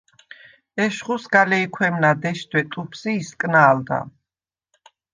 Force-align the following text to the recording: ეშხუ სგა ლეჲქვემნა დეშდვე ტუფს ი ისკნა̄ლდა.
ეშხუ 0.83 1.15
სგა 1.21 1.41
ლეჲქვემნა 1.49 2.11
დეშდვე 2.21 2.61
ტუფს 2.71 3.01
ი 3.11 3.13
ისკნა̄ლდა. 3.21 3.99